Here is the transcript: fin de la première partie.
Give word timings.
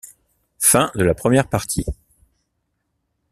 fin 0.57 0.89
de 0.95 1.03
la 1.03 1.13
première 1.13 1.47
partie. 1.47 1.85